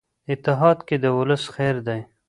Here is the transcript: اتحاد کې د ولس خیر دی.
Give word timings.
اتحاد 0.31 0.77
کې 0.87 0.95
د 1.03 1.05
ولس 1.17 1.43
خیر 1.55 1.75
دی. 1.87 1.99